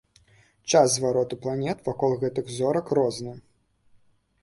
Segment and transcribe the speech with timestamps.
[0.73, 3.33] Час звароту планет вакол гэтых зорак розны.